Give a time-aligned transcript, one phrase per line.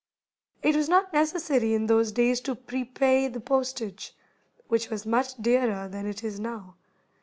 [0.63, 4.15] It was not necessary in those days to prepay the postage,
[4.67, 6.73] which was much dearer than it is now.